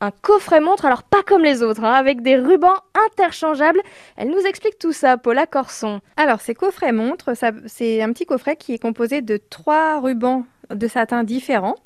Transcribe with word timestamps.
un 0.00 0.10
coffret 0.10 0.60
montre, 0.60 0.86
alors 0.86 1.02
pas 1.02 1.22
comme 1.22 1.42
les 1.42 1.62
autres, 1.62 1.84
hein, 1.84 1.92
avec 1.92 2.22
des 2.22 2.36
rubans 2.36 2.78
interchangeables. 3.06 3.80
Elle 4.16 4.30
nous 4.30 4.40
explique 4.40 4.78
tout 4.78 4.92
ça, 4.92 5.18
Paula 5.18 5.46
Corson. 5.46 6.00
Alors, 6.16 6.40
ces 6.40 6.54
coffrets 6.54 6.92
montres, 6.92 7.30
c'est 7.66 8.02
un 8.02 8.12
petit 8.12 8.26
coffret 8.26 8.56
qui 8.56 8.74
est 8.74 8.78
composé 8.78 9.20
de 9.20 9.36
trois 9.36 10.00
rubans 10.00 10.44
de 10.70 10.88
satin 10.88 11.24
différents. 11.24 11.76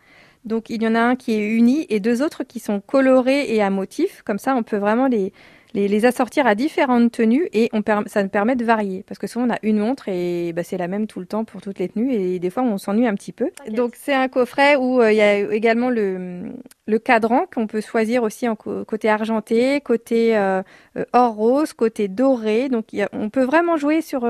Donc, 0.44 0.70
il 0.70 0.82
y 0.82 0.86
en 0.86 0.94
a 0.94 1.00
un 1.00 1.16
qui 1.16 1.32
est 1.32 1.44
uni 1.44 1.86
et 1.88 2.00
deux 2.00 2.22
autres 2.22 2.44
qui 2.44 2.60
sont 2.60 2.80
colorés 2.80 3.52
et 3.54 3.62
à 3.62 3.70
motif. 3.70 4.22
Comme 4.24 4.38
ça, 4.38 4.54
on 4.54 4.62
peut 4.62 4.76
vraiment 4.76 5.06
les, 5.06 5.32
les, 5.74 6.06
assortir 6.06 6.46
à 6.46 6.54
différentes 6.54 7.12
tenues 7.12 7.48
et 7.52 7.68
on 7.72 7.82
ça 8.06 8.22
nous 8.22 8.28
permet 8.28 8.56
de 8.56 8.64
varier. 8.64 9.04
Parce 9.06 9.18
que 9.18 9.26
souvent 9.26 9.46
on 9.46 9.50
a 9.50 9.58
une 9.62 9.78
montre 9.78 10.08
et 10.08 10.52
bah, 10.52 10.62
c'est 10.62 10.78
la 10.78 10.88
même 10.88 11.06
tout 11.06 11.20
le 11.20 11.26
temps 11.26 11.44
pour 11.44 11.60
toutes 11.60 11.78
les 11.78 11.88
tenues 11.88 12.12
et 12.12 12.38
des 12.38 12.50
fois 12.50 12.62
on 12.62 12.78
s'ennuie 12.78 13.06
un 13.06 13.14
petit 13.14 13.32
peu. 13.32 13.50
Donc 13.68 13.94
c'est 13.96 14.14
un 14.14 14.28
coffret 14.28 14.76
où 14.76 15.00
euh, 15.00 15.12
il 15.12 15.16
y 15.16 15.22
a 15.22 15.38
également 15.52 15.90
le, 15.90 16.42
le 16.86 16.98
cadran 16.98 17.46
qu'on 17.52 17.66
peut 17.66 17.80
choisir 17.80 18.22
aussi 18.22 18.48
en 18.48 18.54
côté 18.54 19.08
argenté, 19.08 19.80
côté 19.80 20.36
euh, 20.36 20.62
euh, 20.96 21.04
or 21.12 21.34
rose, 21.34 21.72
côté 21.72 22.08
doré. 22.08 22.68
Donc 22.68 22.86
on 23.12 23.30
peut 23.30 23.44
vraiment 23.44 23.76
jouer 23.76 24.00
sur... 24.00 24.28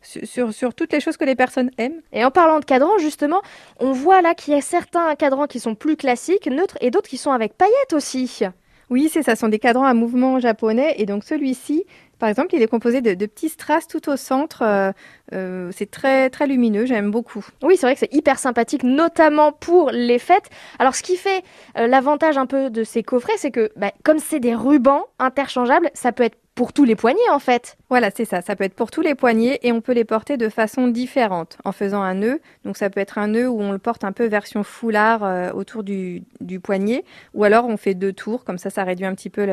Sur, 0.00 0.54
sur, 0.54 0.74
toutes 0.74 0.92
les 0.92 1.00
choses 1.00 1.16
que 1.16 1.24
les 1.24 1.34
personnes 1.34 1.72
aiment. 1.76 2.00
Et 2.12 2.24
en 2.24 2.30
parlant 2.30 2.60
de 2.60 2.64
cadran, 2.64 2.96
justement, 2.98 3.42
on 3.80 3.90
voit 3.90 4.22
là 4.22 4.34
qu'il 4.34 4.54
y 4.54 4.56
a 4.56 4.60
certains 4.60 5.12
cadrans 5.16 5.48
qui 5.48 5.58
sont 5.58 5.74
plus 5.74 5.96
classiques, 5.96 6.46
neutres, 6.46 6.78
et 6.80 6.92
d'autres 6.92 7.08
qui 7.08 7.16
sont 7.18 7.32
avec 7.32 7.54
paillettes 7.54 7.92
aussi. 7.92 8.44
Oui, 8.90 9.10
c'est 9.12 9.22
ça, 9.22 9.34
ce 9.34 9.40
sont 9.40 9.48
des 9.48 9.58
cadrans 9.58 9.84
à 9.84 9.94
mouvement 9.94 10.38
japonais. 10.38 10.94
Et 10.98 11.06
donc 11.06 11.24
celui-ci, 11.24 11.84
par 12.18 12.28
exemple, 12.28 12.54
il 12.54 12.62
est 12.62 12.68
composé 12.68 13.00
de, 13.00 13.26
petits 13.26 13.48
strass 13.48 13.86
tout 13.86 14.08
au 14.08 14.16
centre. 14.16 14.62
Euh, 14.62 14.92
euh, 15.34 15.70
c'est 15.72 15.90
très 15.90 16.30
très 16.30 16.46
lumineux, 16.46 16.86
j'aime 16.86 17.10
beaucoup. 17.10 17.46
Oui, 17.62 17.76
c'est 17.76 17.86
vrai 17.86 17.94
que 17.94 18.00
c'est 18.00 18.12
hyper 18.12 18.38
sympathique, 18.38 18.82
notamment 18.82 19.52
pour 19.52 19.90
les 19.90 20.18
fêtes. 20.18 20.50
Alors, 20.78 20.94
ce 20.94 21.02
qui 21.02 21.16
fait 21.16 21.42
euh, 21.76 21.86
l'avantage 21.86 22.38
un 22.38 22.46
peu 22.46 22.70
de 22.70 22.82
ces 22.82 23.02
coffrets, 23.02 23.36
c'est 23.36 23.50
que 23.50 23.70
bah, 23.76 23.92
comme 24.04 24.18
c'est 24.18 24.40
des 24.40 24.54
rubans 24.54 25.04
interchangeables, 25.18 25.90
ça 25.94 26.12
peut 26.12 26.24
être 26.24 26.38
pour 26.58 26.72
tous 26.72 26.82
les 26.82 26.96
poignets 26.96 27.30
en 27.30 27.38
fait. 27.38 27.76
Voilà, 27.88 28.10
c'est 28.10 28.24
ça. 28.24 28.42
Ça 28.42 28.56
peut 28.56 28.64
être 28.64 28.74
pour 28.74 28.90
tous 28.90 29.00
les 29.00 29.14
poignets 29.14 29.60
et 29.62 29.70
on 29.70 29.80
peut 29.80 29.92
les 29.92 30.04
porter 30.04 30.36
de 30.36 30.48
façon 30.48 30.88
différente 30.88 31.56
en 31.64 31.70
faisant 31.70 32.02
un 32.02 32.14
nœud. 32.14 32.40
Donc 32.64 32.76
ça 32.76 32.90
peut 32.90 32.98
être 32.98 33.16
un 33.16 33.28
nœud 33.28 33.48
où 33.48 33.60
on 33.60 33.70
le 33.70 33.78
porte 33.78 34.02
un 34.02 34.10
peu 34.10 34.26
version 34.26 34.64
foulard 34.64 35.22
euh, 35.22 35.52
autour 35.52 35.84
du, 35.84 36.24
poignet 36.60 37.04
ou 37.32 37.44
alors 37.44 37.68
on 37.68 37.76
fait 37.76 37.94
deux 37.94 38.12
tours, 38.12 38.42
comme 38.42 38.58
ça 38.58 38.70
ça 38.70 38.82
réduit 38.82 39.06
un 39.06 39.14
petit 39.14 39.30
peu 39.30 39.46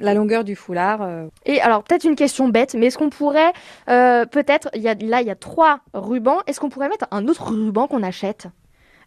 la 0.00 0.14
longueur 0.14 0.42
du 0.42 0.56
foulard. 0.56 1.02
Euh. 1.02 1.28
Et 1.46 1.60
alors 1.60 1.84
peut-être 1.84 2.02
une 2.02 2.16
question 2.16 2.48
bête, 2.48 2.74
mais 2.74 2.86
est-ce 2.86 2.98
qu'on 2.98 3.10
pourrait 3.10 3.52
euh, 3.88 4.26
peut-être, 4.26 4.68
y 4.74 4.88
a, 4.88 4.94
là 4.94 5.20
il 5.20 5.28
y 5.28 5.30
a 5.30 5.36
trois 5.36 5.78
rubans, 5.94 6.40
est-ce 6.48 6.58
qu'on 6.58 6.70
pourrait 6.70 6.88
mettre 6.88 7.06
un 7.12 7.28
autre 7.28 7.52
ruban 7.52 7.86
qu'on 7.86 8.02
achète? 8.02 8.48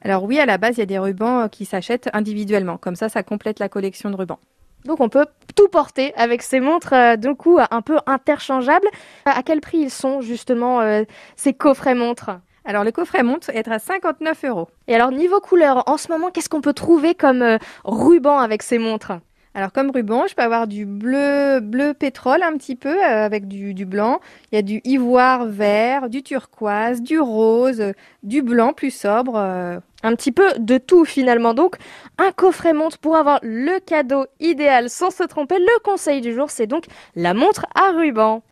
Alors 0.02 0.24
oui, 0.24 0.40
à 0.40 0.46
la 0.46 0.58
base, 0.58 0.78
il 0.78 0.80
y 0.80 0.84
a 0.84 0.86
des 0.86 1.00
rubans 1.00 1.50
qui 1.50 1.66
s'achètent 1.66 2.10
individuellement. 2.14 2.78
Comme 2.78 2.96
ça, 2.96 3.10
ça 3.10 3.24
complète 3.24 3.60
la 3.60 3.68
collection 3.68 4.10
de 4.10 4.16
rubans. 4.16 4.40
Donc 4.86 5.02
on 5.02 5.10
peut 5.10 5.26
tout 5.56 5.68
porter 5.68 6.14
avec 6.16 6.42
ces 6.42 6.60
montres 6.60 6.94
euh, 6.94 7.16
d'un 7.16 7.36
coup 7.36 7.60
un 7.60 7.82
peu 7.82 7.98
interchangeables. 8.06 8.88
À 9.26 9.42
quel 9.44 9.62
prix 9.62 9.80
ils 9.80 9.92
sont 9.92 10.22
justement 10.22 10.82
euh, 10.82 11.04
ces 11.36 11.54
coffrets 11.54 11.96
montres? 11.96 12.32
Alors 12.66 12.84
le 12.84 12.92
coffret 12.92 13.24
montre 13.24 13.50
est 13.52 13.68
à 13.68 13.80
59 13.80 14.46
euros. 14.46 14.68
Et 14.88 14.96
alors 14.96 15.12
niveau 15.12 15.40
couleur, 15.40 15.84
en 15.88 15.98
ce 15.98 16.12
moment, 16.12 16.32
qu'est-ce 16.32 16.50
qu'on 16.50 16.62
peut 16.62 16.74
trouver 16.74 17.14
comme 17.14 17.42
euh, 17.42 17.58
ruban 17.84 18.40
avec 18.40 18.64
ces 18.64 18.80
montres? 18.80 19.14
Alors 19.56 19.72
comme 19.72 19.90
ruban, 19.90 20.28
je 20.28 20.36
peux 20.36 20.42
avoir 20.42 20.68
du 20.68 20.86
bleu 20.86 21.62
bleu 21.62 21.94
pétrole 21.94 22.44
un 22.44 22.58
petit 22.58 22.76
peu 22.76 23.02
avec 23.04 23.48
du, 23.48 23.74
du, 23.74 23.86
blanc. 23.86 24.20
Il 24.52 24.56
y 24.56 24.60
a 24.60 24.62
du 24.62 24.82
ivoire 24.84 25.46
vert, 25.46 26.10
du 26.10 26.24
turquoise, 26.24 27.02
du 27.02 27.20
rose, 27.20 27.94
du 28.22 28.42
blanc 28.42 28.74
plus 28.74 28.92
sobre 28.92 29.38
un 30.06 30.16
petit 30.16 30.32
peu 30.32 30.54
de 30.60 30.78
tout 30.78 31.06
finalement. 31.06 31.54
Donc 31.54 31.78
un 32.18 32.32
coffret 32.32 32.74
montre 32.74 32.98
pour 33.00 33.16
avoir 33.16 33.40
le 33.44 33.80
cadeau 33.80 34.26
idéal 34.40 34.90
sans 34.90 35.10
se 35.10 35.24
tromper. 35.24 35.58
Le 35.58 35.80
conseil 35.84 36.22
du 36.22 36.34
jour, 36.34 36.50
c'est 36.50 36.68
donc 36.68 36.86
la 37.16 37.34
montre 37.34 37.66
à 37.76 37.92
ruban. 37.92 38.44